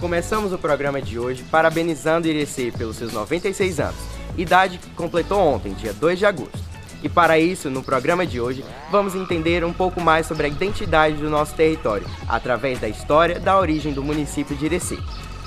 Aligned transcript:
Começamos 0.00 0.52
o 0.52 0.58
programa 0.58 1.00
de 1.00 1.18
hoje 1.18 1.42
parabenizando 1.50 2.28
Irecê 2.28 2.70
pelos 2.70 2.96
seus 2.96 3.14
96 3.14 3.80
anos, 3.80 3.96
idade 4.36 4.76
que 4.76 4.90
completou 4.90 5.40
ontem, 5.40 5.72
dia 5.72 5.94
2 5.94 6.18
de 6.18 6.26
agosto. 6.26 6.58
E 7.02 7.08
para 7.08 7.38
isso, 7.38 7.70
no 7.70 7.82
programa 7.82 8.26
de 8.26 8.38
hoje, 8.38 8.62
vamos 8.90 9.14
entender 9.14 9.64
um 9.64 9.72
pouco 9.72 9.98
mais 9.98 10.26
sobre 10.26 10.46
a 10.46 10.50
identidade 10.50 11.16
do 11.16 11.30
nosso 11.30 11.54
território, 11.54 12.06
através 12.28 12.78
da 12.78 12.88
história 12.88 13.40
da 13.40 13.58
origem 13.58 13.94
do 13.94 14.04
município 14.04 14.54
de 14.54 14.66
Irecê. 14.66 14.98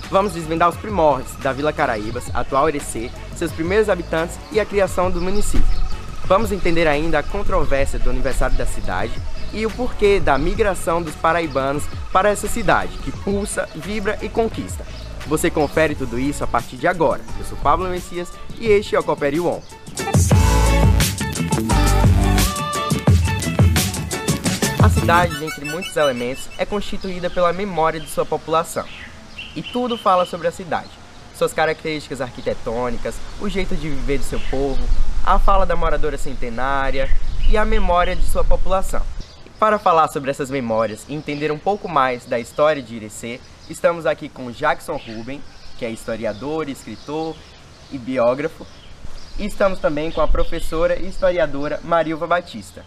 Vamos 0.10 0.34
desvendar 0.34 0.70
os 0.70 0.78
primórdios 0.78 1.36
da 1.36 1.54
Vila 1.54 1.72
Caraíbas, 1.72 2.24
atual 2.34 2.70
Irecê, 2.70 3.12
seus 3.36 3.52
primeiros 3.52 3.88
habitantes 3.88 4.40
e 4.52 4.60
a 4.60 4.66
criação 4.66 5.12
do 5.12 5.22
município. 5.22 5.80
Vamos 6.26 6.52
entender 6.52 6.88
ainda 6.88 7.20
a 7.20 7.24
controvérsia 7.24 8.00
do 8.00 8.10
aniversário 8.10 8.58
da 8.58 8.66
cidade 8.66 9.14
e 9.54 9.66
o 9.66 9.72
porquê 9.72 10.20
da 10.20 10.38
migração 10.38 11.02
dos 11.02 11.16
paraibanos 11.16 11.84
para 12.12 12.30
essa 12.30 12.48
cidade 12.48 12.98
que 13.00 13.12
pulsa, 13.12 13.68
vibra 13.76 14.18
e 14.22 14.30
conquista. 14.30 14.86
Você 15.28 15.50
confere 15.50 15.96
tudo 15.96 16.18
isso 16.18 16.44
a 16.44 16.48
partir 16.48 16.78
de 16.78 16.88
agora. 16.88 17.22
Eu 17.38 17.46
sou 17.46 17.58
Pablo 17.58 17.88
Messias 17.88 18.32
e 18.60 18.68
este 18.68 18.96
é 18.96 19.00
o 19.00 19.04
Coopere 19.04 19.40
On. 19.40 19.62
A 24.82 24.90
cidade, 24.90 25.44
entre 25.44 25.66
muitos 25.66 25.96
elementos, 25.96 26.50
é 26.58 26.66
constituída 26.66 27.30
pela 27.30 27.54
memória 27.54 28.00
de 28.00 28.10
sua 28.10 28.26
população. 28.26 28.86
E 29.56 29.62
tudo 29.62 29.98
fala 29.98 30.26
sobre 30.26 30.48
a 30.48 30.52
cidade. 30.52 30.90
Suas 31.36 31.54
características 31.54 32.22
arquitetônicas, 32.22 33.16
o 33.40 33.48
jeito 33.48 33.76
de 33.76 33.90
viver 33.90 34.18
do 34.18 34.24
seu 34.24 34.40
povo, 34.50 34.82
a 35.24 35.38
fala 35.38 35.66
da 35.66 35.76
moradora 35.76 36.18
centenária 36.18 37.10
e 37.50 37.58
a 37.58 37.66
memória 37.66 38.16
de 38.16 38.26
sua 38.26 38.44
população. 38.44 39.02
Para 39.60 39.78
falar 39.78 40.08
sobre 40.08 40.32
essas 40.32 40.50
memórias 40.50 41.06
e 41.10 41.14
entender 41.14 41.52
um 41.52 41.60
pouco 41.60 41.90
mais 41.90 42.24
da 42.26 42.40
história 42.40 42.82
de 42.82 42.96
Irecê, 42.96 43.42
estamos 43.70 44.06
aqui 44.06 44.30
com 44.30 44.50
Jackson 44.52 44.96
Ruben, 44.96 45.42
que 45.78 45.84
é 45.84 45.90
historiador, 45.90 46.70
escritor 46.70 47.36
e 47.92 47.98
biógrafo, 47.98 48.66
e 49.38 49.46
estamos 49.46 49.78
também 49.80 50.12
com 50.12 50.22
a 50.22 50.28
professora 50.30 50.98
e 50.98 51.10
historiadora 51.10 51.82
Marilva 51.84 52.26
Batista. 52.26 52.86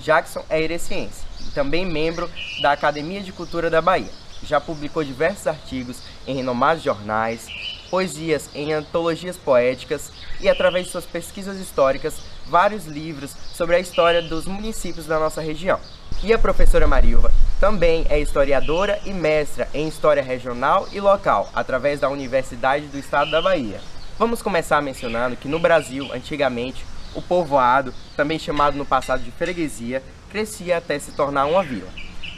Jackson 0.00 0.44
é 0.50 0.60
ireciense 0.60 1.22
e 1.46 1.52
também 1.52 1.86
membro 1.86 2.28
da 2.60 2.72
Academia 2.72 3.20
de 3.20 3.30
Cultura 3.30 3.70
da 3.70 3.80
Bahia. 3.80 4.10
Já 4.42 4.60
publicou 4.60 5.04
diversos 5.04 5.46
artigos 5.46 6.02
em 6.26 6.34
renomados 6.34 6.82
jornais, 6.82 7.46
poesias 7.94 8.50
em 8.56 8.72
antologias 8.72 9.36
poéticas 9.36 10.10
e, 10.40 10.48
através 10.48 10.86
de 10.86 10.90
suas 10.90 11.06
pesquisas 11.06 11.60
históricas, 11.60 12.16
vários 12.44 12.86
livros 12.86 13.30
sobre 13.52 13.76
a 13.76 13.78
história 13.78 14.20
dos 14.20 14.46
municípios 14.46 15.06
da 15.06 15.16
nossa 15.16 15.40
região. 15.40 15.78
E 16.20 16.32
a 16.32 16.38
professora 16.38 16.88
Marilva 16.88 17.30
também 17.60 18.04
é 18.08 18.18
historiadora 18.18 18.98
e 19.04 19.12
mestra 19.12 19.68
em 19.72 19.86
História 19.86 20.24
Regional 20.24 20.88
e 20.90 20.98
Local, 20.98 21.48
através 21.54 22.00
da 22.00 22.08
Universidade 22.08 22.86
do 22.86 22.98
Estado 22.98 23.30
da 23.30 23.40
Bahia. 23.40 23.80
Vamos 24.18 24.42
começar 24.42 24.82
mencionando 24.82 25.36
que 25.36 25.46
no 25.46 25.60
Brasil, 25.60 26.10
antigamente, 26.12 26.84
o 27.14 27.22
povoado, 27.22 27.94
também 28.16 28.40
chamado 28.40 28.76
no 28.76 28.84
passado 28.84 29.22
de 29.22 29.30
freguesia, 29.30 30.02
crescia 30.30 30.78
até 30.78 30.98
se 30.98 31.12
tornar 31.12 31.46
uma 31.46 31.62
vila. 31.62 31.90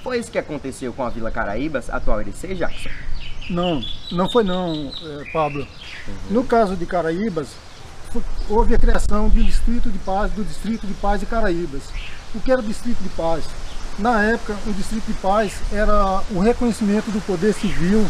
Foi 0.03 0.19
isso 0.19 0.31
que 0.31 0.39
aconteceu 0.39 0.93
com 0.93 1.03
a 1.03 1.09
Vila 1.09 1.31
Caraíbas, 1.31 1.89
atual 1.89 2.21
Irecê, 2.21 2.55
Jackson? 2.55 2.91
Não, 3.49 3.81
não 4.11 4.29
foi 4.29 4.43
não, 4.43 4.93
eh, 5.03 5.25
Pablo. 5.33 5.67
Uhum. 6.09 6.15
No 6.31 6.45
caso 6.45 6.77
de 6.77 6.85
Caraíbas, 6.85 7.49
houve 8.49 8.75
a 8.75 8.79
criação 8.79 9.29
de 9.29 9.41
um 9.41 9.45
distrito 9.45 9.91
de 9.91 9.99
paz, 9.99 10.33
do 10.33 10.45
distrito 10.45 10.87
de 10.87 10.95
paz 10.95 11.21
de 11.21 11.27
Caraíbas. 11.27 11.83
O 12.35 12.41
que 12.41 12.51
era 12.51 12.61
o 12.61 12.65
distrito 12.65 13.03
de 13.03 13.09
paz? 13.11 13.45
Na 13.99 14.23
época, 14.23 14.57
o 14.67 14.73
distrito 14.73 15.07
de 15.07 15.15
paz 15.15 15.55
era 15.73 16.23
o 16.31 16.41
reconhecimento 16.41 17.11
do 17.11 17.21
poder 17.25 17.55
civil 17.55 18.07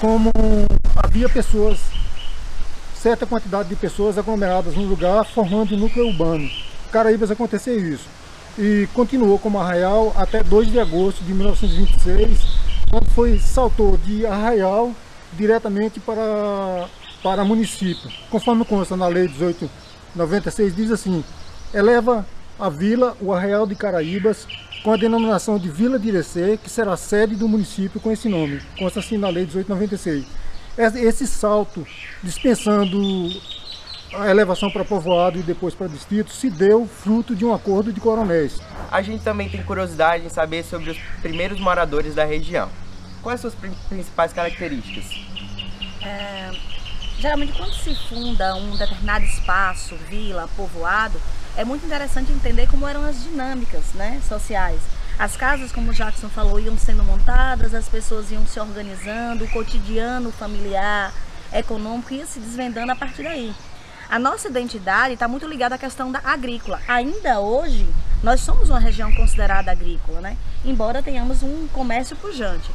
como 0.00 0.30
havia 0.96 1.28
pessoas, 1.28 1.78
certa 2.94 3.26
quantidade 3.26 3.68
de 3.68 3.76
pessoas 3.76 4.16
aglomeradas 4.16 4.74
num 4.74 4.86
lugar 4.86 5.24
formando 5.24 5.74
um 5.74 5.78
núcleo 5.78 6.08
urbano. 6.08 6.48
Caraíbas 6.90 7.30
aconteceu 7.30 7.78
isso. 7.78 8.06
E 8.58 8.88
continuou 8.94 9.38
como 9.38 9.58
Arraial 9.58 10.12
até 10.16 10.42
2 10.42 10.68
de 10.68 10.80
agosto 10.80 11.22
de 11.22 11.32
1926, 11.32 12.38
quando 12.90 13.08
foi 13.10 13.38
saltou 13.38 13.96
de 13.96 14.26
Arraial 14.26 14.92
diretamente 15.32 16.00
para 16.00 16.88
para 17.22 17.44
município. 17.44 18.10
Conforme 18.30 18.64
consta 18.64 18.96
na 18.96 19.06
Lei 19.06 19.28
1896, 19.28 20.74
diz 20.74 20.90
assim, 20.90 21.22
eleva 21.72 22.26
a 22.58 22.68
vila, 22.68 23.16
o 23.20 23.32
Arraial 23.32 23.66
de 23.66 23.74
Caraíbas, 23.74 24.46
com 24.82 24.92
a 24.92 24.96
denominação 24.96 25.58
de 25.58 25.68
Vila 25.70 25.98
de 25.98 26.08
Irecê, 26.08 26.58
que 26.62 26.70
será 26.70 26.96
sede 26.96 27.36
do 27.36 27.46
município 27.46 28.00
com 28.00 28.10
esse 28.10 28.28
nome. 28.28 28.60
Consta 28.78 29.00
assim 29.00 29.18
na 29.18 29.28
Lei 29.28 29.44
1896. 29.44 30.24
Esse 30.78 31.26
salto, 31.26 31.86
dispensando 32.22 32.98
a 34.14 34.28
elevação 34.28 34.70
para 34.70 34.84
povoado 34.84 35.38
e 35.38 35.42
depois 35.42 35.74
para 35.74 35.86
distrito, 35.86 36.30
se 36.30 36.50
deu 36.50 36.86
fruto 36.86 37.34
de 37.34 37.44
um 37.44 37.54
acordo 37.54 37.92
de 37.92 38.00
coronéis. 38.00 38.60
A 38.90 39.02
gente 39.02 39.22
também 39.22 39.48
tem 39.48 39.62
curiosidade 39.62 40.26
em 40.26 40.28
saber 40.28 40.64
sobre 40.64 40.90
os 40.90 40.98
primeiros 41.20 41.60
moradores 41.60 42.14
da 42.14 42.24
região. 42.24 42.68
Quais 43.22 43.40
são 43.40 43.48
as 43.48 43.56
principais 43.88 44.32
características? 44.32 45.04
É, 46.02 46.50
Geralmente, 47.20 47.52
quando 47.52 47.74
se 47.74 47.94
funda 48.08 48.54
um 48.54 48.74
determinado 48.74 49.26
espaço, 49.26 49.94
vila, 50.08 50.48
povoado, 50.56 51.20
é 51.54 51.62
muito 51.66 51.84
interessante 51.84 52.32
entender 52.32 52.66
como 52.66 52.88
eram 52.88 53.04
as 53.04 53.22
dinâmicas 53.22 53.92
né, 53.92 54.22
sociais. 54.26 54.80
As 55.18 55.36
casas, 55.36 55.70
como 55.70 55.90
o 55.90 55.94
Jackson 55.94 56.30
falou, 56.30 56.58
iam 56.58 56.78
sendo 56.78 57.04
montadas, 57.04 57.74
as 57.74 57.86
pessoas 57.86 58.30
iam 58.30 58.46
se 58.46 58.58
organizando, 58.58 59.44
o 59.44 59.50
cotidiano 59.50 60.32
familiar, 60.32 61.12
econômico 61.52 62.14
ia 62.14 62.24
se 62.24 62.40
desvendando 62.40 62.92
a 62.92 62.96
partir 62.96 63.24
daí. 63.24 63.54
A 64.10 64.18
nossa 64.18 64.48
identidade 64.48 65.14
está 65.14 65.28
muito 65.28 65.46
ligada 65.46 65.76
à 65.76 65.78
questão 65.78 66.10
da 66.10 66.20
agrícola. 66.24 66.82
Ainda 66.88 67.38
hoje, 67.38 67.88
nós 68.24 68.40
somos 68.40 68.68
uma 68.68 68.80
região 68.80 69.14
considerada 69.14 69.70
agrícola, 69.70 70.20
né? 70.20 70.36
embora 70.64 71.00
tenhamos 71.00 71.44
um 71.44 71.68
comércio 71.68 72.16
pujante. 72.16 72.68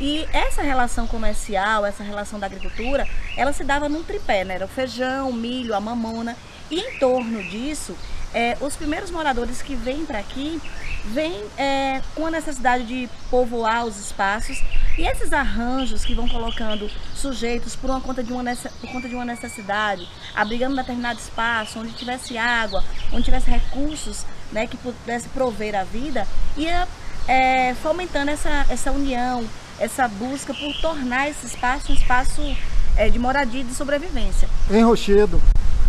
E 0.00 0.26
essa 0.32 0.60
relação 0.60 1.06
comercial, 1.06 1.86
essa 1.86 2.02
relação 2.02 2.40
da 2.40 2.46
agricultura, 2.46 3.06
ela 3.36 3.52
se 3.52 3.62
dava 3.62 3.88
num 3.88 4.02
tripé, 4.02 4.42
né? 4.44 4.56
Era 4.56 4.64
o 4.64 4.68
feijão, 4.68 5.30
o 5.30 5.32
milho, 5.32 5.72
a 5.72 5.80
mamona. 5.80 6.36
E 6.68 6.80
em 6.80 6.98
torno 6.98 7.40
disso, 7.44 7.96
é, 8.34 8.56
os 8.60 8.76
primeiros 8.76 9.10
moradores 9.10 9.60
que 9.60 9.74
vêm 9.74 10.04
para 10.04 10.18
aqui 10.18 10.60
vêm 11.04 11.44
é, 11.58 12.00
com 12.14 12.26
a 12.26 12.30
necessidade 12.30 12.84
de 12.84 13.08
povoar 13.30 13.84
os 13.84 13.98
espaços 13.98 14.62
e 14.96 15.02
esses 15.02 15.32
arranjos 15.32 16.04
que 16.04 16.14
vão 16.14 16.28
colocando 16.28 16.88
sujeitos 17.14 17.74
por, 17.74 17.90
uma 17.90 18.00
conta 18.00 18.22
de 18.22 18.32
uma, 18.32 18.44
por 18.80 18.90
conta 18.90 19.08
de 19.08 19.14
uma 19.14 19.24
necessidade, 19.24 20.08
abrigando 20.34 20.76
determinado 20.76 21.18
espaço, 21.18 21.78
onde 21.78 21.92
tivesse 21.92 22.38
água, 22.38 22.84
onde 23.12 23.24
tivesse 23.24 23.50
recursos 23.50 24.24
né, 24.52 24.66
que 24.66 24.76
pudesse 24.76 25.28
prover 25.30 25.74
a 25.74 25.82
vida, 25.82 26.26
ia 26.56 26.86
é, 27.26 27.74
fomentando 27.74 28.30
essa, 28.30 28.66
essa 28.68 28.92
união, 28.92 29.44
essa 29.78 30.06
busca 30.06 30.54
por 30.54 30.74
tornar 30.80 31.28
esse 31.28 31.46
espaço 31.46 31.90
um 31.90 31.94
espaço 31.94 32.56
é, 32.96 33.08
de 33.08 33.18
moradia 33.18 33.62
e 33.62 33.64
de 33.64 33.74
sobrevivência. 33.74 34.48
Em 34.70 34.82
Rochedo, 34.82 35.40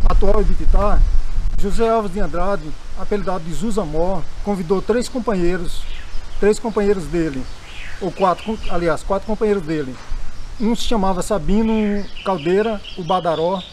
atual 0.10 0.42
Ibititá, 0.42 1.00
José 1.63 1.88
Alves 1.88 2.12
de 2.12 2.19
Andrade, 2.19 2.69
apelidado 3.00 3.41
de 3.46 3.53
Zuzamor, 3.53 4.22
convidou 4.44 4.81
três 4.81 5.07
companheiros, 5.07 5.81
três 6.38 6.59
companheiros 6.59 7.06
dele, 7.06 7.41
ou 8.01 8.12
quatro, 8.12 8.59
aliás, 8.69 9.01
quatro 9.01 9.25
companheiros 9.25 9.63
dele. 9.63 9.96
Um 10.59 10.75
se 10.75 10.84
chamava 10.84 11.22
Sabino 11.22 12.03
Caldeira, 12.25 12.81
o 12.97 13.03
Badaró, 13.06 13.63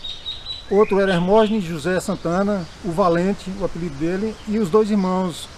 outro 0.71 1.01
era 1.01 1.15
Hermógenes 1.15 1.65
José 1.65 1.99
Santana, 1.99 2.65
o 2.85 2.93
Valente, 2.93 3.53
o 3.61 3.65
apelido 3.65 3.97
dele, 3.97 4.37
e 4.47 4.61
os 4.61 4.71
dois 4.71 4.89
irmãos 4.89 5.49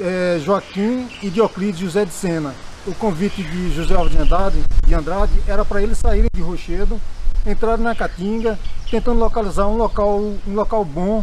é, 0.00 0.40
Joaquim 0.42 1.06
e 1.22 1.28
Dioclides 1.28 1.80
José 1.80 2.06
de 2.06 2.14
Sena. 2.14 2.54
O 2.86 2.94
convite 2.94 3.42
de 3.42 3.74
José 3.74 3.94
Alves 3.94 4.12
de 4.14 4.22
Andrade, 4.22 4.64
de 4.86 4.94
Andrade 4.94 5.34
era 5.46 5.66
para 5.66 5.82
eles 5.82 5.98
saírem 5.98 6.30
de 6.34 6.40
Rochedo, 6.40 6.98
entrarem 7.46 7.84
na 7.84 7.94
Caatinga, 7.94 8.58
tentando 8.90 9.18
localizar 9.18 9.66
um 9.68 9.76
local, 9.76 10.18
um 10.18 10.54
local 10.54 10.82
bom, 10.82 11.22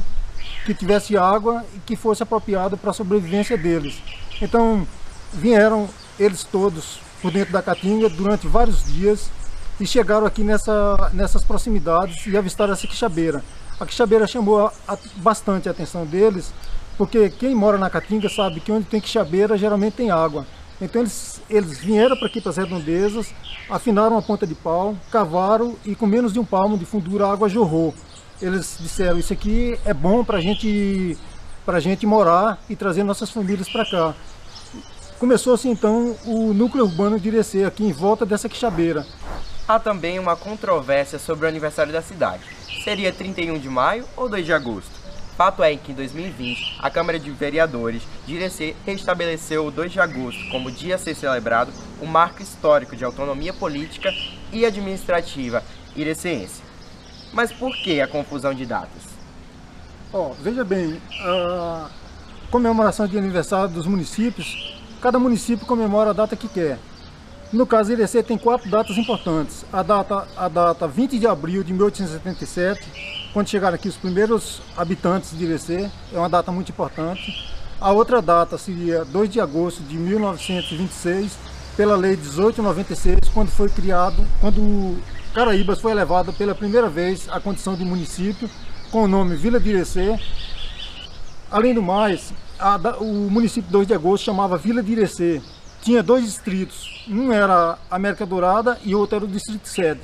que 0.66 0.74
tivesse 0.74 1.18
água 1.18 1.66
e 1.76 1.80
que 1.80 1.96
fosse 1.96 2.24
apropriado 2.24 2.78
para 2.78 2.92
a 2.92 2.94
sobrevivência 2.94 3.58
deles. 3.58 4.02
Então 4.42 4.88
vieram 5.34 5.90
eles 6.20 6.44
todos 6.44 7.00
por 7.22 7.32
dentro 7.32 7.54
da 7.54 7.62
Caatinga 7.62 8.10
durante 8.10 8.48
vários 8.48 8.84
dias 8.84 9.30
e 9.80 9.86
chegaram 9.86 10.26
aqui 10.26 10.44
nessa, 10.44 11.10
nessas 11.14 11.44
proximidades 11.44 12.26
e 12.28 12.38
avistaram 12.38 12.74
essa 12.74 12.88
quixabeira. 12.88 13.44
A 13.80 13.86
quixabeira 13.86 14.28
chamou 14.28 14.68
a, 14.68 14.74
a, 14.88 14.98
bastante 15.18 15.68
a 15.68 15.72
atenção 15.72 16.06
deles, 16.06 16.54
porque 16.98 17.30
quem 17.30 17.56
mora 17.56 17.78
na 17.78 17.90
Caatinga 17.90 18.30
sabe 18.30 18.60
que 18.60 18.72
onde 18.72 18.86
tem 18.86 19.02
quixabeira 19.02 19.58
geralmente 19.58 19.94
tem 19.94 20.12
água. 20.12 20.46
Então 20.80 21.02
eles, 21.02 21.42
eles 21.50 21.80
vieram 21.80 22.18
para 22.18 22.28
aqui, 22.28 22.42
para 22.42 22.52
as 22.52 22.58
redondezas, 22.58 23.34
afinaram 23.70 24.18
a 24.18 24.22
ponta 24.22 24.46
de 24.46 24.56
pau, 24.56 24.96
cavaram 25.12 25.76
e 25.86 25.96
com 25.96 26.06
menos 26.06 26.34
de 26.34 26.40
um 26.40 26.46
palmo 26.46 26.78
de 26.78 26.86
fundura 26.86 27.26
a 27.26 27.32
água 27.32 27.48
jorrou. 27.48 27.94
Eles 28.42 28.78
disseram, 28.80 29.20
isso 29.20 29.32
aqui 29.32 29.80
é 29.86 29.94
bom 29.94 30.24
para 30.24 30.42
gente, 30.42 31.16
a 31.68 31.80
gente 31.80 32.08
morar 32.08 32.60
e 32.68 32.76
trazer 32.76 33.04
nossas 33.04 33.30
famílias 33.30 33.70
para 33.70 33.86
cá. 33.86 34.16
Começou-se 35.20 35.68
então 35.70 36.18
o 36.26 36.52
núcleo 36.52 36.86
urbano 36.86 37.20
de 37.20 37.28
Irecê, 37.28 37.64
aqui 37.64 37.84
em 37.84 37.92
volta 37.92 38.26
dessa 38.26 38.50
quixabeira. 38.50 39.06
Há 39.68 39.78
também 39.78 40.18
uma 40.18 40.36
controvérsia 40.36 41.20
sobre 41.20 41.46
o 41.46 41.48
aniversário 41.48 41.94
da 41.94 42.02
cidade. 42.02 42.42
Seria 42.84 43.14
31 43.14 43.60
de 43.60 43.70
maio 43.70 44.06
ou 44.18 44.28
2 44.28 44.44
de 44.44 44.54
agosto? 44.54 44.90
Fato 45.38 45.64
é 45.64 45.76
que 45.76 45.92
em 45.92 45.96
2020, 45.96 46.80
a 46.80 46.90
Câmara 46.90 47.20
de 47.20 47.30
Vereadores 47.30 48.02
de 48.26 48.34
Irecê 48.34 48.76
restabeleceu 48.86 49.68
o 49.68 49.72
2 49.72 49.92
de 49.92 50.00
agosto 50.00 50.50
como 50.50 50.72
dia 50.72 50.96
a 50.96 50.98
ser 50.98 51.14
celebrado, 51.14 51.72
um 52.02 52.08
marco 52.08 52.42
histórico 52.42 52.96
de 52.96 53.06
autonomia 53.06 53.54
política 53.54 54.12
e 54.52 54.66
administrativa 54.66 55.64
ireceense. 55.96 56.71
Mas 57.34 57.52
por 57.52 57.76
que 57.76 58.02
a 58.02 58.08
confusão 58.08 58.54
de 58.54 58.66
datas? 58.66 59.04
Ó, 60.14 60.32
veja 60.42 60.64
bem, 60.66 61.02
a 61.22 61.90
comemoração 62.50 63.08
de 63.08 63.18
aniversário 63.18 63.70
dos 63.70 63.88
municípios, 63.88 64.78
cada 65.02 65.18
município 65.18 65.66
comemora 65.66 66.10
a 66.10 66.14
data 66.14 66.36
que 66.36 66.50
quer. 66.50 66.78
No 67.54 67.66
caso, 67.66 67.92
Irecê 67.92 68.22
tem 68.24 68.38
quatro 68.38 68.70
datas 68.70 68.98
importantes. 68.98 69.66
A 69.72 69.82
data, 69.84 70.28
a 70.36 70.48
data 70.48 70.88
20 70.88 71.20
de 71.20 71.28
abril 71.28 71.64
de 71.64 71.74
1877, 71.74 73.30
quando 73.34 73.50
chegaram 73.50 73.76
aqui 73.76 73.88
os 73.88 73.98
primeiros 73.98 74.62
habitantes 74.76 75.38
de 75.38 75.46
Irecê, 75.46 75.90
é 76.14 76.18
uma 76.18 76.30
data 76.30 76.52
muito 76.52 76.70
importante. 76.70 77.50
A 77.80 77.92
outra 77.92 78.22
data 78.22 78.58
seria 78.58 79.04
2 79.06 79.30
de 79.30 79.42
agosto 79.42 79.82
de 79.84 79.96
1926, 79.96 81.38
pela 81.76 81.96
Lei 81.96 82.16
1896, 82.16 83.20
quando 83.34 83.50
foi 83.50 83.70
criado, 83.70 84.26
quando 84.40 84.98
Caraíbas 85.34 85.80
foi 85.80 85.94
elevado 85.94 86.34
pela 86.34 86.54
primeira 86.54 86.90
vez 86.90 87.30
à 87.30 87.40
condição 87.40 87.74
de 87.74 87.86
município, 87.86 88.50
com 88.92 89.04
o 89.04 89.08
nome 89.08 89.38
Vila 89.38 89.62
de 89.62 89.70
Irecê. 89.70 90.20
Além 91.50 91.74
do 91.74 91.82
mais, 91.82 92.34
a, 92.60 92.78
o 93.00 93.30
município 93.30 93.72
2 93.72 93.88
de 93.88 93.94
agosto 93.94 94.26
chamava 94.26 94.58
Vila 94.58 94.84
de 94.84 94.92
Irecê. 94.92 95.42
Tinha 95.82 96.04
dois 96.04 96.26
distritos, 96.26 97.06
um 97.08 97.32
era 97.32 97.78
América 97.90 98.26
Dourada 98.26 98.78
e 98.84 98.94
outro 98.94 99.16
era 99.16 99.26
o 99.26 99.28
Distrito 99.28 99.70
Sede. 99.70 100.02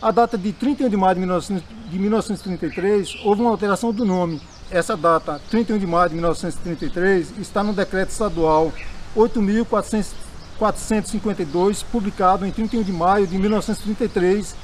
A 0.00 0.10
data 0.10 0.36
de 0.36 0.52
31 0.52 0.90
de 0.90 0.96
maio 0.96 1.14
de, 1.14 1.20
19, 1.22 1.62
de 1.90 1.98
1933 1.98 3.18
houve 3.24 3.40
uma 3.40 3.50
alteração 3.50 3.92
do 3.92 4.04
nome. 4.04 4.42
Essa 4.70 4.94
data, 4.94 5.40
31 5.50 5.78
de 5.78 5.86
maio 5.86 6.10
de 6.10 6.14
1933, 6.16 7.38
está 7.38 7.64
no 7.64 7.72
decreto 7.72 8.10
estadual 8.10 8.72
8.452, 10.60 11.84
publicado 11.90 12.46
em 12.46 12.50
31 12.50 12.82
de 12.82 12.92
maio 12.92 13.26
de 13.26 13.38
1933, 13.38 14.54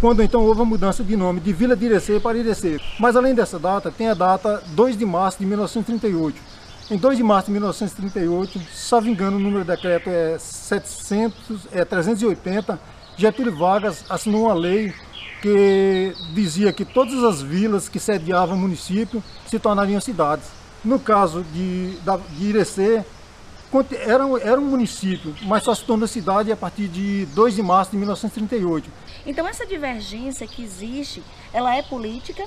quando 0.00 0.22
então 0.22 0.42
houve 0.42 0.60
a 0.60 0.64
mudança 0.64 1.04
de 1.04 1.16
nome 1.16 1.40
de 1.40 1.52
Vila 1.52 1.76
de 1.76 1.86
Irecê 1.86 2.18
para 2.18 2.36
Irecê. 2.36 2.80
Mas 2.98 3.16
além 3.16 3.34
dessa 3.34 3.58
data, 3.58 3.90
tem 3.90 4.08
a 4.08 4.14
data 4.14 4.62
2 4.68 4.98
de 4.98 5.06
março 5.06 5.38
de 5.38 5.46
1938. 5.46 6.54
Em 6.90 6.98
2 6.98 7.16
de 7.16 7.22
março 7.22 7.46
de 7.46 7.52
1938, 7.52 8.60
salvo 8.74 9.08
engano, 9.08 9.36
o 9.36 9.40
número 9.40 9.64
do 9.64 9.68
decreto 9.68 10.10
é, 10.10 10.36
700, 10.38 11.68
é 11.72 11.84
380, 11.84 12.78
Getúlio 13.16 13.56
Vargas 13.56 14.04
assinou 14.10 14.46
uma 14.46 14.54
lei 14.54 14.92
que 15.40 16.14
dizia 16.34 16.72
que 16.72 16.84
todas 16.84 17.22
as 17.22 17.40
vilas 17.40 17.88
que 17.88 18.00
sediavam 18.00 18.56
o 18.56 18.58
município 18.58 19.22
se 19.46 19.58
tornariam 19.58 20.00
cidades. 20.00 20.46
No 20.84 20.98
caso 20.98 21.42
de, 21.54 21.96
de 22.36 22.44
Irecê, 22.44 23.04
era, 23.80 24.24
era 24.40 24.60
um 24.60 24.64
município, 24.64 25.34
mas 25.42 25.62
só 25.62 25.74
se 25.74 25.84
tornou 25.84 26.06
cidade 26.06 26.52
a 26.52 26.56
partir 26.56 26.88
de 26.88 27.26
2 27.26 27.54
de 27.54 27.62
março 27.62 27.90
de 27.92 27.96
1938. 27.96 28.90
Então 29.26 29.46
essa 29.46 29.66
divergência 29.66 30.46
que 30.46 30.62
existe, 30.62 31.22
ela 31.52 31.74
é 31.74 31.82
política, 31.82 32.46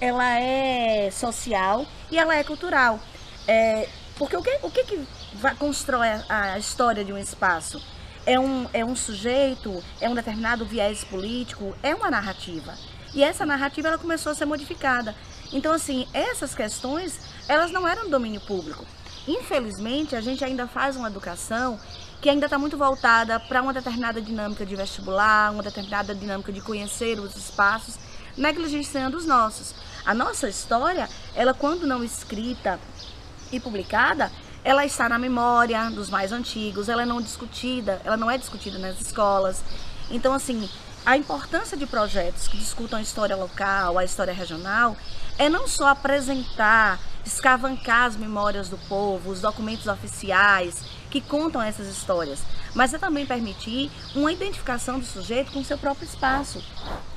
ela 0.00 0.38
é 0.38 1.10
social 1.10 1.86
e 2.10 2.18
ela 2.18 2.36
é 2.36 2.44
cultural. 2.44 3.00
É, 3.46 3.88
porque 4.16 4.36
o 4.36 4.42
que, 4.42 4.58
o 4.62 4.70
que, 4.70 4.84
que 4.84 5.06
vai, 5.34 5.54
constrói 5.54 6.08
a, 6.08 6.52
a 6.54 6.58
história 6.58 7.04
de 7.04 7.12
um 7.12 7.18
espaço? 7.18 7.82
É 8.26 8.38
um, 8.38 8.66
é 8.72 8.84
um 8.84 8.96
sujeito, 8.96 9.82
é 10.00 10.08
um 10.08 10.14
determinado 10.14 10.64
viés 10.64 11.04
político, 11.04 11.76
é 11.82 11.94
uma 11.94 12.10
narrativa. 12.10 12.74
E 13.12 13.22
essa 13.22 13.44
narrativa 13.44 13.88
ela 13.88 13.98
começou 13.98 14.32
a 14.32 14.34
ser 14.34 14.44
modificada. 14.44 15.14
Então, 15.52 15.72
assim, 15.72 16.08
essas 16.12 16.54
questões, 16.54 17.20
elas 17.48 17.70
não 17.70 17.86
eram 17.86 18.08
domínio 18.08 18.40
público. 18.40 18.84
Infelizmente, 19.26 20.14
a 20.14 20.20
gente 20.20 20.44
ainda 20.44 20.66
faz 20.66 20.96
uma 20.96 21.08
educação 21.08 21.78
que 22.20 22.28
ainda 22.28 22.46
está 22.46 22.58
muito 22.58 22.76
voltada 22.76 23.38
para 23.40 23.62
uma 23.62 23.72
determinada 23.72 24.20
dinâmica 24.20 24.64
de 24.64 24.76
vestibular, 24.76 25.52
uma 25.52 25.62
determinada 25.62 26.14
dinâmica 26.14 26.52
de 26.52 26.60
conhecer 26.60 27.18
os 27.18 27.36
espaços, 27.36 27.96
negligenciando 28.36 29.16
os 29.16 29.26
nossos. 29.26 29.74
A 30.04 30.14
nossa 30.14 30.48
história, 30.48 31.08
ela 31.34 31.54
quando 31.54 31.86
não 31.86 32.04
escrita 32.04 32.78
e 33.50 33.58
publicada, 33.58 34.30
ela 34.62 34.84
está 34.84 35.08
na 35.08 35.18
memória 35.18 35.90
dos 35.90 36.08
mais 36.08 36.32
antigos, 36.32 36.88
ela 36.88 37.02
é 37.02 37.06
não 37.06 37.20
discutida, 37.20 38.00
ela 38.04 38.16
não 38.16 38.30
é 38.30 38.38
discutida 38.38 38.78
nas 38.78 39.00
escolas. 39.00 39.62
Então, 40.10 40.32
assim, 40.32 40.68
a 41.04 41.16
importância 41.18 41.76
de 41.76 41.86
projetos 41.86 42.48
que 42.48 42.56
discutam 42.56 42.98
a 42.98 43.02
história 43.02 43.36
local, 43.36 43.98
a 43.98 44.04
história 44.04 44.32
regional, 44.32 44.96
é 45.38 45.50
não 45.50 45.68
só 45.68 45.88
apresentar, 45.88 46.98
escavancar 47.24 48.04
as 48.04 48.16
memórias 48.16 48.68
do 48.68 48.78
povo, 48.88 49.30
os 49.30 49.40
documentos 49.40 49.86
oficiais 49.86 50.82
que 51.10 51.20
contam 51.20 51.62
essas 51.62 51.86
histórias, 51.86 52.42
mas 52.74 52.92
é 52.92 52.98
também 52.98 53.24
permitir 53.24 53.90
uma 54.14 54.32
identificação 54.32 54.98
do 54.98 55.04
sujeito 55.06 55.52
com 55.52 55.62
seu 55.62 55.78
próprio 55.78 56.06
espaço. 56.06 56.62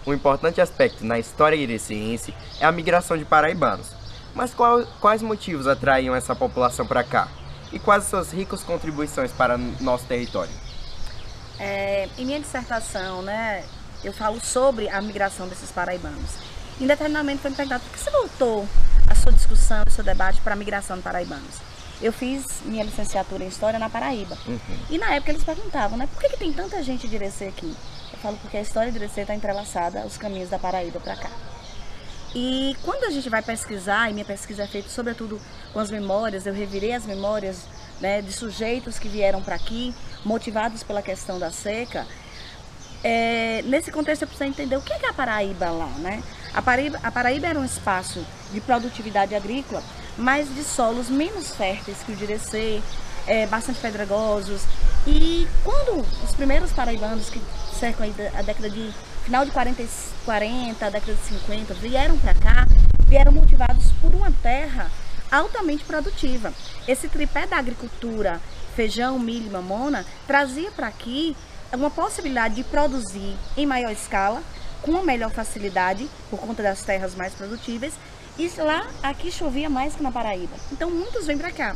Um 0.06 0.13
importante 0.13 0.62
aspecto 0.62 1.04
na 1.04 1.19
história 1.19 1.56
ireciense 1.56 2.33
é 2.59 2.65
a 2.65 2.71
migração 2.71 3.18
de 3.18 3.25
paraibanos. 3.25 3.88
Mas 4.33 4.54
qual, 4.54 4.86
quais 5.01 5.21
motivos 5.21 5.68
atraíam 5.68 6.15
essa 6.15 6.36
população 6.36 6.86
para 6.86 7.04
cá? 7.04 7.27
E 7.74 7.80
quais 7.80 8.04
suas 8.04 8.31
ricas 8.31 8.63
contribuições 8.63 9.31
para 9.31 9.57
nosso 9.57 10.06
território? 10.06 10.54
É, 11.59 12.07
em 12.18 12.25
minha 12.25 12.39
dissertação, 12.39 13.24
né, 13.24 13.65
eu 14.04 14.13
falo 14.13 14.39
sobre 14.39 14.88
a 14.89 15.01
migração 15.01 15.48
desses 15.48 15.71
paraibanos. 15.71 16.36
Indeterminadamente 16.80 17.42
foi 17.42 17.50
me 17.50 17.57
perguntado 17.57 17.83
por 17.83 17.92
que 17.92 18.00
você 18.00 18.12
voltou 18.12 18.68
a 19.07 19.15
sua 19.15 19.31
discussão, 19.31 19.83
o 19.88 19.92
seu 19.92 20.04
debate 20.04 20.42
para 20.42 20.54
a 20.54 20.56
migração 20.56 20.98
de 20.98 21.04
paraibanos. 21.04 21.56
Eu 22.01 22.13
fiz 22.13 22.45
minha 22.63 22.83
licenciatura 22.83 23.44
em 23.44 23.48
História 23.48 23.80
na 23.80 23.89
Paraíba. 23.89 24.38
Uhum. 24.48 24.59
E 24.89 24.98
na 24.98 25.15
época 25.15 25.31
eles 25.31 25.44
perguntavam, 25.44 25.98
né, 25.98 26.07
por 26.13 26.21
que, 26.21 26.30
que 26.30 26.38
tem 26.38 26.54
tanta 26.54 26.81
gente 26.83 27.07
de 27.07 27.15
Irecê 27.15 27.45
aqui? 27.45 27.75
Eu 28.13 28.19
falo 28.19 28.38
porque 28.38 28.57
a 28.57 28.62
história 28.62 28.92
de 28.92 28.98
Irecê 28.98 29.21
está 29.21 29.33
entrelaçada 29.33 30.01
aos 30.01 30.18
caminhos 30.18 30.50
da 30.50 30.59
Paraíba 30.59 31.00
para 31.00 31.15
cá. 31.15 31.31
E 32.36 32.75
quando 32.83 33.06
a 33.06 33.09
gente 33.09 33.30
vai 33.30 33.42
pesquisar, 33.42 34.09
e 34.09 34.13
minha 34.13 34.25
pesquisa 34.25 34.63
é 34.63 34.68
feita 34.68 34.89
sobretudo 34.89 35.42
com 35.74 35.80
as 35.80 35.89
memórias, 35.89 36.45
eu 36.45 36.54
revirei 36.54 36.94
as 36.94 37.06
memórias 37.06 37.63
né, 38.00 38.21
de 38.21 38.31
sujeitos 38.31 39.00
que 39.00 39.07
vieram 39.07 39.42
para 39.42 39.56
aqui, 39.56 39.95
motivados 40.24 40.83
pela 40.83 41.01
questão 41.01 41.39
da 41.39 41.51
seca, 41.51 42.06
é, 43.09 43.61
nesse 43.64 43.90
contexto 43.90 44.23
eu 44.23 44.28
preciso 44.28 44.49
entender 44.49 44.76
o 44.76 44.81
que 44.81 44.92
é 44.92 45.07
a 45.07 45.14
Paraíba 45.14 45.69
lá, 45.69 45.87
né? 45.99 46.21
A 46.54 46.61
Paraíba, 46.61 46.99
a 47.02 47.09
Paraíba 47.09 47.47
era 47.47 47.57
um 47.57 47.64
espaço 47.64 48.21
de 48.52 48.59
produtividade 48.59 49.33
agrícola, 49.33 49.81
mas 50.18 50.54
de 50.54 50.61
solos 50.61 51.09
menos 51.09 51.56
férteis 51.56 51.99
que 52.06 52.11
o 52.11 52.16
Direcê, 52.18 52.81
é, 53.26 53.47
bastante 53.47 53.80
pedregosos. 53.80 54.64
E 55.06 55.47
quando 55.64 56.06
os 56.21 56.35
primeiros 56.35 56.73
paraibanos 56.73 57.30
que 57.30 57.42
cercam 57.80 58.06
a 58.37 58.42
década 58.42 58.69
de 58.69 58.92
final 59.23 59.45
de 59.45 59.52
40, 59.52 59.83
40 60.26 60.90
década 60.92 61.14
de 61.14 61.21
50 61.21 61.73
vieram 61.76 62.18
para 62.18 62.33
cá, 62.33 62.68
vieram 63.07 63.31
motivados 63.31 63.85
por 64.02 64.14
uma 64.14 64.31
terra 64.44 64.92
altamente 65.31 65.85
produtiva. 65.85 66.54
Esse 66.85 67.07
tripé 67.07 67.47
da 67.47 67.56
agricultura, 67.56 68.42
feijão, 68.76 69.18
milho 69.18 69.47
e 69.47 69.49
mamona, 69.49 70.06
trazia 70.28 70.71
para 70.71 70.87
aqui 70.87 71.37
uma 71.76 71.90
possibilidade 71.90 72.56
de 72.56 72.64
produzir 72.64 73.36
em 73.57 73.66
maior 73.66 73.92
escala, 73.92 74.42
com 74.81 74.92
uma 74.92 75.04
melhor 75.04 75.31
facilidade, 75.31 76.09
por 76.30 76.40
conta 76.40 76.64
das 76.64 76.81
terras 76.81 77.16
mais 77.16 77.33
produtíveis, 77.33 77.94
e 78.38 78.47
lá 78.62 78.88
aqui 79.02 79.31
chovia 79.31 79.69
mais 79.69 79.95
que 79.95 80.04
na 80.04 80.12
Paraíba. 80.12 80.56
Então 80.71 80.90
muitos 80.90 81.26
vêm 81.26 81.38
para 81.38 81.52
cá. 81.52 81.76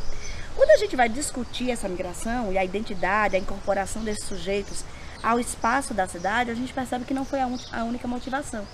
Quando 0.54 0.70
a 0.70 0.76
gente 0.76 0.94
vai 0.94 1.08
discutir 1.08 1.70
essa 1.70 1.88
migração 1.88 2.52
e 2.52 2.58
a 2.58 2.64
identidade, 2.64 3.36
a 3.36 3.38
incorporação 3.38 4.04
desses 4.04 4.24
sujeitos 4.24 4.84
ao 5.22 5.40
espaço 5.40 5.94
da 5.94 6.06
cidade, 6.06 6.50
a 6.50 6.54
gente 6.54 6.72
percebe 6.72 7.04
que 7.04 7.14
não 7.14 7.24
foi 7.24 7.40
a, 7.40 7.46
un 7.46 7.58
a 7.72 7.84
única 7.84 8.06
motivação. 8.06 8.66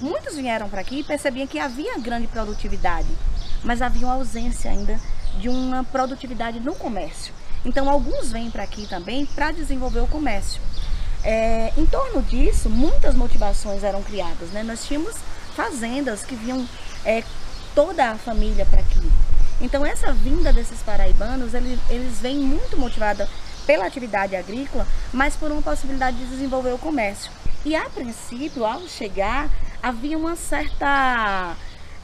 Muitos 0.00 0.36
vieram 0.36 0.68
para 0.68 0.80
aqui 0.80 1.00
e 1.00 1.04
percebiam 1.04 1.46
que 1.46 1.58
havia 1.58 1.98
grande 1.98 2.28
produtividade, 2.28 3.08
mas 3.64 3.82
havia 3.82 4.06
uma 4.06 4.14
ausência 4.14 4.70
ainda 4.70 4.98
de 5.38 5.48
uma 5.48 5.84
produtividade 5.84 6.60
no 6.60 6.74
comércio. 6.74 7.34
Então, 7.64 7.88
alguns 7.88 8.30
vêm 8.30 8.50
para 8.50 8.62
aqui 8.62 8.86
também 8.86 9.26
para 9.26 9.52
desenvolver 9.52 10.00
o 10.00 10.06
comércio. 10.06 10.60
É, 11.24 11.72
em 11.76 11.84
torno 11.84 12.22
disso, 12.22 12.70
muitas 12.70 13.14
motivações 13.14 13.82
eram 13.82 14.02
criadas. 14.02 14.50
Né? 14.50 14.62
Nós 14.62 14.84
tínhamos 14.84 15.14
fazendas 15.54 16.22
que 16.22 16.34
vinham 16.36 16.66
é, 17.04 17.22
toda 17.74 18.10
a 18.10 18.14
família 18.16 18.64
para 18.66 18.80
aqui. 18.80 19.10
Então, 19.60 19.84
essa 19.84 20.12
vinda 20.12 20.52
desses 20.52 20.80
paraibanos, 20.80 21.52
eles, 21.52 21.78
eles 21.90 22.20
vêm 22.20 22.38
muito 22.38 22.76
motivados 22.76 23.28
pela 23.66 23.86
atividade 23.86 24.36
agrícola, 24.36 24.86
mas 25.12 25.36
por 25.36 25.50
uma 25.50 25.60
possibilidade 25.60 26.16
de 26.16 26.26
desenvolver 26.26 26.72
o 26.72 26.78
comércio. 26.78 27.30
E 27.64 27.74
a 27.74 27.90
princípio, 27.90 28.64
ao 28.64 28.86
chegar, 28.86 29.50
havia 29.82 30.16
uma 30.16 30.36
certa 30.36 31.56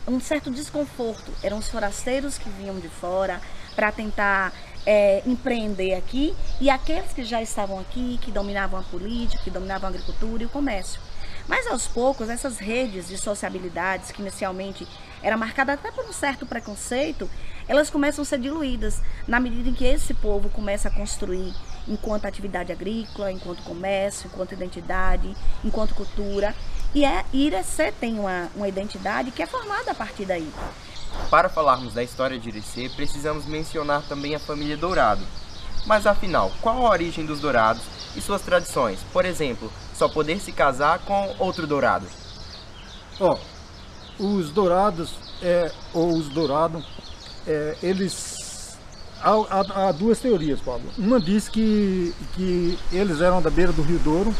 um 0.06 0.20
certo 0.20 0.50
desconforto. 0.50 1.32
Eram 1.42 1.58
os 1.58 1.68
forasteiros 1.68 2.37
que 2.37 2.50
vinham 2.50 2.78
de 2.78 2.88
fora 2.88 3.40
para 3.74 3.92
tentar 3.92 4.52
é, 4.86 5.22
empreender 5.26 5.94
aqui 5.94 6.34
e 6.60 6.68
aqueles 6.68 7.12
que 7.12 7.24
já 7.24 7.42
estavam 7.42 7.78
aqui, 7.78 8.18
que 8.20 8.30
dominavam 8.30 8.78
a 8.78 8.82
política, 8.82 9.42
que 9.42 9.50
dominavam 9.50 9.88
a 9.88 9.90
agricultura 9.90 10.42
e 10.42 10.46
o 10.46 10.50
comércio. 10.50 11.00
Mas 11.46 11.66
aos 11.66 11.86
poucos, 11.86 12.30
essas 12.30 12.58
redes 12.58 13.08
de 13.08 13.18
sociabilidades, 13.18 14.10
que 14.10 14.22
inicialmente 14.22 14.86
era 15.22 15.36
marcada 15.36 15.74
até 15.74 15.90
por 15.90 16.04
um 16.04 16.12
certo 16.12 16.46
preconceito, 16.46 17.28
elas 17.68 17.90
começam 17.90 18.22
a 18.22 18.24
ser 18.24 18.38
diluídas 18.38 19.00
na 19.26 19.40
medida 19.40 19.68
em 19.68 19.74
que 19.74 19.84
esse 19.84 20.14
povo 20.14 20.48
começa 20.48 20.88
a 20.88 20.90
construir 20.90 21.54
enquanto 21.86 22.26
atividade 22.26 22.72
agrícola, 22.72 23.30
enquanto 23.30 23.62
comércio, 23.62 24.30
enquanto 24.32 24.52
identidade, 24.52 25.34
enquanto 25.62 25.94
cultura. 25.94 26.54
E 26.94 27.04
é, 27.04 27.24
Irecê 27.32 27.92
tem 27.92 28.18
uma, 28.18 28.50
uma 28.54 28.68
identidade 28.68 29.30
que 29.30 29.42
é 29.42 29.46
formada 29.46 29.90
a 29.90 29.94
partir 29.94 30.24
daí. 30.24 30.50
Para 31.30 31.49
falarmos 31.49 31.92
da 31.92 32.02
história 32.02 32.38
de 32.38 32.49
Irecê, 32.49 32.90
precisamos 32.94 33.44
mencionar 33.44 34.02
também 34.02 34.35
a 34.35 34.38
família 34.38 34.76
Dourado. 34.76 35.23
Mas 35.87 36.06
afinal, 36.06 36.52
qual 36.61 36.87
a 36.87 36.90
origem 36.90 37.26
dos 37.26 37.40
Dourados 37.40 37.83
e 38.16 38.21
suas 38.21 38.42
tradições? 38.42 39.00
Por 39.12 39.25
exemplo, 39.25 39.71
só 39.94 40.09
poder 40.09 40.38
se 40.38 40.52
casar 40.52 41.00
com 41.00 41.35
outro 41.38 41.66
Dourado. 41.66 42.06
Ó, 43.21 43.38
os 44.18 44.50
Dourados, 44.50 45.14
é, 45.42 45.71
ou 45.92 46.16
os 46.16 46.28
Dourado, 46.28 46.83
é, 47.47 47.76
eles... 47.83 48.78
Há, 49.21 49.30
há, 49.30 49.88
há, 49.88 49.92
duas 49.92 50.18
teorias, 50.18 50.61
Paulo. 50.61 50.85
Uma 50.99 51.18
diz 51.18 51.49
que, 51.49 52.14
que 52.35 52.78
eles 52.92 53.21
eram 53.21 53.40
da 53.40 53.50
beira 53.50 53.73
do 53.73 53.83
Rio 53.83 53.99
Douro, 53.99 54.35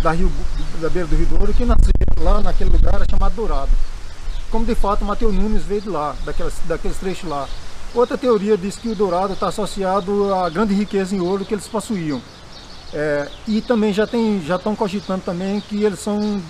da, 0.00 0.10
Rio, 0.10 0.32
da 0.80 0.88
beira 0.88 1.06
do 1.06 1.16
Rio 1.16 1.26
Douro, 1.26 1.52
que 1.52 1.64
nasceram 1.64 1.92
lá 2.18 2.40
naquele 2.40 2.70
lugar 2.70 3.02
chamado 3.10 3.34
Dourado 3.34 3.70
como 4.52 4.66
de 4.66 4.74
fato 4.74 5.04
Mateus 5.04 5.34
Nunes 5.34 5.62
veio 5.62 5.80
de 5.80 5.88
lá, 5.88 6.14
daqueles, 6.26 6.54
daqueles 6.66 6.98
trechos 6.98 7.28
lá. 7.28 7.48
Outra 7.94 8.18
teoria 8.18 8.56
diz 8.56 8.76
que 8.76 8.88
o 8.88 8.94
Dourado 8.94 9.32
está 9.32 9.48
associado 9.48 10.32
à 10.34 10.48
grande 10.50 10.74
riqueza 10.74 11.16
em 11.16 11.20
ouro 11.20 11.44
que 11.44 11.54
eles 11.54 11.66
possuíam. 11.66 12.20
É, 12.92 13.28
e 13.48 13.62
também 13.62 13.92
já 13.92 14.06
tem, 14.06 14.42
já 14.42 14.56
estão 14.56 14.76
cogitando 14.76 15.22
também 15.24 15.60
que 15.62 15.82
eles 15.82 15.98
são 15.98 16.40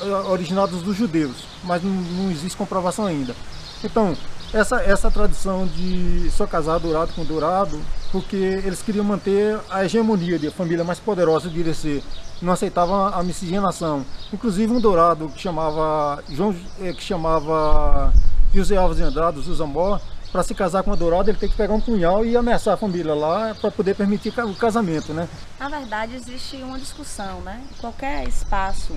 é, 0.00 0.04
originados 0.30 0.82
dos 0.82 0.94
judeus, 0.94 1.36
mas 1.64 1.82
não, 1.82 1.90
não 1.90 2.30
existe 2.30 2.56
comprovação 2.56 3.06
ainda. 3.06 3.34
Então, 3.82 4.14
essa, 4.52 4.82
essa 4.82 5.10
tradição 5.10 5.66
de 5.66 6.30
só 6.30 6.46
casar 6.46 6.78
dourado 6.78 7.14
com 7.14 7.24
dourado, 7.24 7.80
porque 8.16 8.62
eles 8.64 8.80
queriam 8.80 9.04
manter 9.04 9.60
a 9.68 9.84
hegemonia 9.84 10.38
de 10.38 10.50
família 10.50 10.82
mais 10.82 10.98
poderosa 10.98 11.50
de 11.50 11.60
Irecê, 11.60 12.02
não 12.40 12.50
aceitavam 12.50 13.08
a 13.08 13.22
miscigenação. 13.22 14.06
Inclusive 14.32 14.72
um 14.72 14.80
dourado 14.80 15.28
que 15.28 15.38
chamava, 15.38 16.24
João, 16.30 16.56
eh, 16.80 16.94
que 16.94 17.02
chamava 17.02 18.10
José 18.54 18.74
Alves 18.74 18.96
de 18.96 19.02
Andrade, 19.02 19.42
Zuzamó, 19.42 20.00
para 20.32 20.42
se 20.42 20.54
casar 20.54 20.82
com 20.82 20.88
uma 20.88 20.96
dourada 20.96 21.30
ele 21.30 21.36
tem 21.36 21.46
que 21.46 21.56
pegar 21.56 21.74
um 21.74 21.80
punhal 21.80 22.24
e 22.24 22.34
ameaçar 22.34 22.72
a 22.72 22.76
família 22.78 23.14
lá 23.14 23.54
para 23.54 23.70
poder 23.70 23.94
permitir 23.94 24.32
o 24.38 24.54
casamento, 24.54 25.12
né? 25.12 25.28
Na 25.60 25.68
verdade 25.68 26.16
existe 26.16 26.56
uma 26.56 26.78
discussão, 26.78 27.42
né? 27.42 27.62
Qualquer 27.82 28.26
espaço 28.26 28.96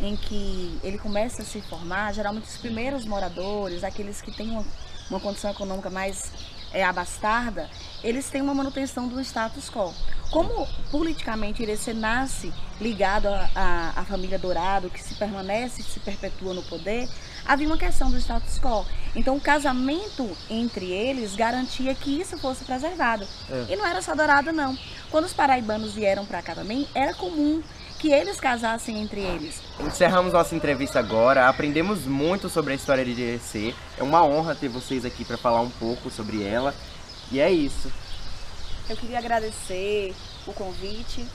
em 0.00 0.16
que 0.16 0.78
ele 0.82 0.96
começa 0.96 1.42
a 1.42 1.44
se 1.44 1.60
formar, 1.60 2.14
geralmente 2.14 2.48
os 2.48 2.56
primeiros 2.56 3.04
moradores, 3.04 3.84
aqueles 3.84 4.22
que 4.22 4.32
têm 4.32 4.50
uma, 4.50 4.64
uma 5.10 5.20
condição 5.20 5.50
econômica 5.50 5.90
mais 5.90 6.32
é, 6.74 6.84
abastarda, 6.84 7.70
eles 8.02 8.28
têm 8.28 8.42
uma 8.42 8.52
manutenção 8.52 9.08
do 9.08 9.20
status 9.20 9.70
quo. 9.70 9.94
Como 10.30 10.66
politicamente 10.90 11.62
Irecê 11.62 11.94
nasce 11.94 12.52
ligado 12.80 13.28
à 13.54 14.04
família 14.08 14.38
Dourado, 14.38 14.90
que 14.90 15.00
se 15.00 15.14
permanece, 15.14 15.82
que 15.82 15.90
se 15.90 16.00
perpetua 16.00 16.52
no 16.52 16.62
poder, 16.64 17.08
havia 17.46 17.68
uma 17.68 17.78
questão 17.78 18.10
do 18.10 18.18
status 18.18 18.58
quo. 18.58 18.84
Então 19.14 19.36
o 19.36 19.40
casamento 19.40 20.28
entre 20.50 20.90
eles 20.90 21.36
garantia 21.36 21.94
que 21.94 22.20
isso 22.20 22.36
fosse 22.36 22.64
preservado. 22.64 23.26
É. 23.48 23.72
E 23.72 23.76
não 23.76 23.86
era 23.86 24.02
só 24.02 24.14
Dourado, 24.14 24.52
não. 24.52 24.76
Quando 25.10 25.24
os 25.24 25.32
paraibanos 25.32 25.94
vieram 25.94 26.26
para 26.26 26.42
cá 26.42 26.54
também, 26.54 26.88
era 26.94 27.14
comum 27.14 27.62
que 28.04 28.12
eles 28.12 28.38
casassem 28.38 29.00
entre 29.00 29.18
eles. 29.18 29.62
Encerramos 29.80 30.34
nossa 30.34 30.54
entrevista 30.54 30.98
agora, 30.98 31.48
aprendemos 31.48 32.04
muito 32.04 32.50
sobre 32.50 32.74
a 32.74 32.76
história 32.76 33.02
de 33.02 33.12
Irecê. 33.12 33.74
É 33.96 34.02
uma 34.02 34.22
honra 34.22 34.54
ter 34.54 34.68
vocês 34.68 35.06
aqui 35.06 35.24
para 35.24 35.38
falar 35.38 35.62
um 35.62 35.70
pouco 35.70 36.10
sobre 36.10 36.42
ela. 36.42 36.74
E 37.32 37.40
é 37.40 37.50
isso. 37.50 37.90
Eu 38.90 38.96
queria 38.98 39.18
agradecer 39.18 40.14
o 40.46 40.52
convite 40.52 41.26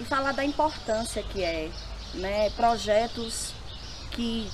e 0.00 0.04
falar 0.04 0.32
da 0.32 0.44
importância 0.44 1.22
que 1.22 1.44
é, 1.44 1.70
né, 2.14 2.50
projetos 2.50 3.52
que 4.10 4.50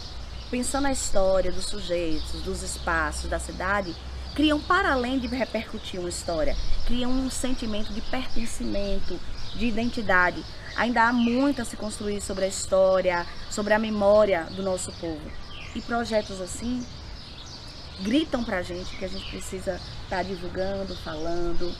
pensando 0.51 0.83
na 0.83 0.93
história 0.93 1.51
dos 1.51 1.65
sujeitos, 1.65 2.43
dos 2.43 2.63
espaços, 2.63 3.31
da 3.31 3.39
cidade, 3.39 3.97
criam 4.35 4.61
para 4.61 4.93
além 4.93 5.19
de 5.19 5.29
repercutir 5.29 5.99
uma 5.99 6.11
história, 6.11 6.55
criam 6.87 7.11
um 7.11 7.31
sentimento 7.31 7.91
de 7.91 8.03
pertencimento, 8.03 9.19
de 9.55 9.65
identidade 9.65 10.45
ainda 10.77 11.09
há 11.09 11.13
muito 11.13 11.63
a 11.63 11.65
se 11.65 11.77
construir 11.77 12.21
sobre 12.21 12.45
a 12.45 12.49
história, 12.49 13.27
sobre 13.51 13.75
a 13.75 13.79
memória 13.79 14.45
do 14.51 14.63
nosso 14.63 14.93
povo. 14.93 15.21
E 15.75 15.81
projetos 15.81 16.41
assim 16.41 16.85
gritam 18.01 18.43
para 18.43 18.59
a 18.59 18.63
gente 18.63 18.97
que 18.97 19.05
a 19.05 19.09
gente 19.09 19.29
precisa 19.31 19.81
estar 20.05 20.17
tá 20.17 20.23
divulgando, 20.23 20.97
falando, 20.97 21.73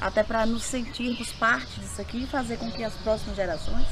até 0.00 0.22
para 0.22 0.46
nos 0.46 0.62
sentirmos 0.64 1.32
parte 1.32 1.80
disso 1.80 2.00
aqui 2.00 2.24
e 2.24 2.26
fazer 2.26 2.56
com 2.56 2.70
que 2.70 2.82
as 2.82 2.94
próximas 2.94 3.36
gerações 3.36 3.86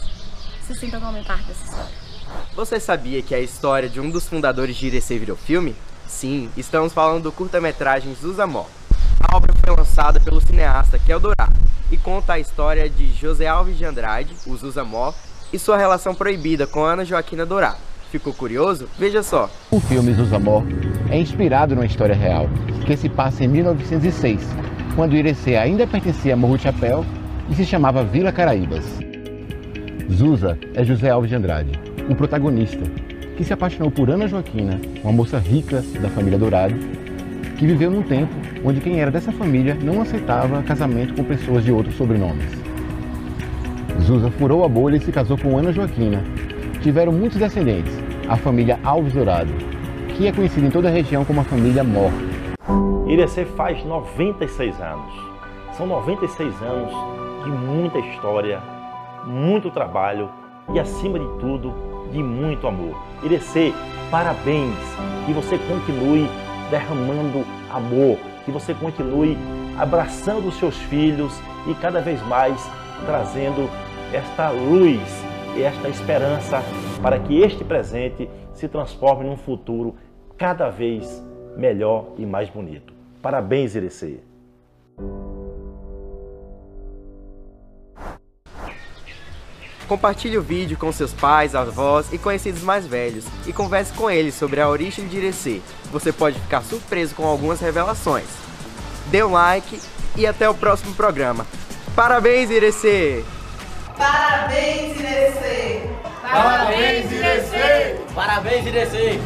se 0.66 0.74
sintam 0.74 1.00
também 1.00 1.24
parte 1.24 1.44
dessa 1.44 1.64
história. 1.64 2.08
Você 2.54 2.80
sabia 2.80 3.22
que 3.22 3.34
a 3.34 3.40
história 3.40 3.88
de 3.88 4.00
um 4.00 4.10
dos 4.10 4.28
fundadores 4.28 4.76
de 4.76 4.86
Irecê 4.86 5.18
virou 5.18 5.36
filme? 5.36 5.74
Sim, 6.06 6.50
estamos 6.56 6.92
falando 6.92 7.24
do 7.24 7.32
curta-metragem 7.32 8.14
Zuzamó. 8.14 8.66
A 9.20 9.36
obra 9.36 9.52
foi 9.54 9.74
lançada 9.74 10.20
pelo 10.20 10.40
cineasta 10.40 10.98
Kel 10.98 11.20
Dourado 11.20 11.37
e 11.90 11.96
conta 11.96 12.34
a 12.34 12.38
história 12.38 12.88
de 12.88 13.12
José 13.12 13.46
Alves 13.46 13.76
de 13.76 13.84
Andrade, 13.84 14.34
o 14.46 14.56
Zuzamó, 14.56 15.12
e 15.52 15.58
sua 15.58 15.78
relação 15.78 16.14
proibida 16.14 16.66
com 16.66 16.84
Ana 16.84 17.04
Joaquina 17.04 17.46
Dourado. 17.46 17.78
Ficou 18.10 18.32
curioso? 18.32 18.88
Veja 18.98 19.22
só. 19.22 19.50
O 19.70 19.80
filme 19.80 20.14
Zuzamó 20.14 20.62
é 21.10 21.18
inspirado 21.18 21.74
numa 21.74 21.86
história 21.86 22.14
real, 22.14 22.48
que 22.86 22.96
se 22.96 23.08
passa 23.08 23.44
em 23.44 23.48
1906, 23.48 24.40
quando 24.96 25.14
Irecê 25.14 25.56
ainda 25.56 25.86
pertencia 25.86 26.34
a 26.34 26.36
Morro 26.36 26.58
Chapéu 26.58 27.04
e 27.50 27.54
se 27.54 27.64
chamava 27.64 28.02
Vila 28.02 28.32
Caraíbas. 28.32 28.84
Zuza 30.10 30.58
é 30.74 30.82
José 30.84 31.10
Alves 31.10 31.30
de 31.30 31.36
Andrade, 31.36 31.78
o 32.08 32.14
protagonista, 32.14 32.82
que 33.36 33.44
se 33.44 33.52
apaixonou 33.52 33.90
por 33.90 34.10
Ana 34.10 34.26
Joaquina, 34.26 34.80
uma 35.02 35.12
moça 35.12 35.38
rica 35.38 35.84
da 36.00 36.08
família 36.08 36.38
Dourado, 36.38 36.74
que 37.58 37.66
viveu 37.66 37.90
num 37.90 38.02
tempo 38.02 38.34
onde 38.64 38.80
quem 38.80 39.00
era 39.00 39.10
dessa 39.10 39.32
família 39.32 39.76
não 39.82 40.02
aceitava 40.02 40.62
casamento 40.62 41.14
com 41.14 41.24
pessoas 41.24 41.64
de 41.64 41.72
outros 41.72 41.96
sobrenomes. 41.96 42.50
Zusa 44.02 44.30
furou 44.30 44.64
a 44.64 44.68
bolha 44.68 44.96
e 44.96 45.00
se 45.00 45.12
casou 45.12 45.36
com 45.36 45.58
Ana 45.58 45.72
Joaquina. 45.72 46.22
Tiveram 46.80 47.12
muitos 47.12 47.38
descendentes, 47.38 47.92
a 48.28 48.36
família 48.36 48.78
Alves 48.84 49.12
Dourado, 49.12 49.52
que 50.16 50.26
é 50.26 50.32
conhecida 50.32 50.66
em 50.66 50.70
toda 50.70 50.88
a 50.88 50.92
região 50.92 51.24
como 51.24 51.40
a 51.40 51.44
família 51.44 51.82
Mor. 51.82 52.12
Irecê 53.06 53.44
faz 53.44 53.84
96 53.84 54.80
anos. 54.80 55.12
São 55.76 55.86
96 55.86 56.62
anos 56.62 56.92
de 57.44 57.50
muita 57.50 57.98
história, 57.98 58.60
muito 59.26 59.70
trabalho 59.70 60.28
e, 60.72 60.78
acima 60.78 61.18
de 61.18 61.26
tudo, 61.38 61.74
de 62.12 62.22
muito 62.22 62.66
amor. 62.66 62.96
Irecê, 63.22 63.72
parabéns! 64.10 64.74
Que 65.26 65.32
você 65.32 65.58
continue 65.58 66.28
derramando 66.70 67.44
amor, 67.70 68.18
que 68.48 68.52
você 68.52 68.72
continue 68.72 69.36
abraçando 69.78 70.48
os 70.48 70.58
seus 70.58 70.76
filhos 70.76 71.38
e 71.66 71.74
cada 71.74 72.00
vez 72.00 72.20
mais 72.26 72.58
trazendo 73.04 73.68
esta 74.10 74.48
luz 74.48 75.28
esta 75.62 75.88
esperança 75.88 76.62
para 77.02 77.18
que 77.18 77.38
este 77.40 77.62
presente 77.64 78.28
se 78.54 78.68
transforme 78.68 79.28
num 79.28 79.36
futuro 79.36 79.94
cada 80.36 80.70
vez 80.70 81.22
melhor 81.56 82.12
e 82.16 82.24
mais 82.24 82.48
bonito. 82.48 82.94
Parabéns, 83.20 83.74
Irecê! 83.74 84.20
Compartilhe 89.88 90.36
o 90.36 90.42
vídeo 90.42 90.76
com 90.76 90.92
seus 90.92 91.14
pais, 91.14 91.54
avós 91.54 92.12
e 92.12 92.18
conhecidos 92.18 92.62
mais 92.62 92.86
velhos 92.86 93.24
e 93.46 93.52
converse 93.54 93.92
com 93.94 94.10
eles 94.10 94.34
sobre 94.34 94.60
a 94.60 94.68
origem 94.68 95.08
de 95.08 95.16
Irecê. 95.16 95.62
Você 95.90 96.12
pode 96.12 96.38
ficar 96.38 96.62
surpreso 96.62 97.14
com 97.14 97.24
algumas 97.24 97.58
revelações. 97.58 98.26
Dê 99.06 99.24
um 99.24 99.32
like 99.32 99.80
e 100.14 100.26
até 100.26 100.48
o 100.48 100.54
próximo 100.54 100.94
programa. 100.94 101.46
Parabéns, 101.96 102.50
Irecê! 102.50 103.24
Parabéns, 103.96 105.00
Irecê! 105.00 105.82
Parabéns, 106.20 107.10
Irecê! 107.10 108.00
Parabéns, 108.14 108.66
Irecê! 108.66 109.20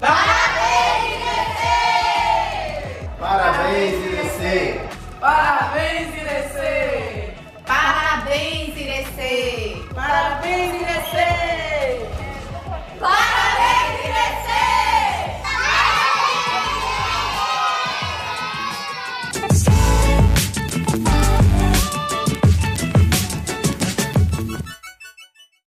Parabéns, 0.00 0.35